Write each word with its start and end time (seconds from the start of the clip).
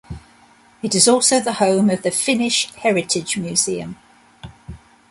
It 0.81 0.95
is 0.95 1.07
also 1.07 1.39
the 1.39 1.53
home 1.53 1.91
of 1.91 2.01
the 2.01 2.09
Finnish 2.09 2.73
Heritage 2.73 3.37
Museum. 3.37 3.97